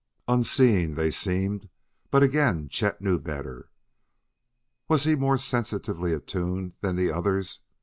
Unseeing 0.27 0.95
they 0.95 1.11
seemed, 1.11 1.69
but 2.09 2.23
again 2.23 2.67
Chet 2.67 3.01
knew 3.01 3.19
better. 3.19 3.69
Was 4.87 5.03
he 5.03 5.13
more 5.13 5.37
sensitively 5.37 6.11
attuned 6.11 6.73
than 6.81 6.95
the 6.95 7.11
others? 7.11 7.59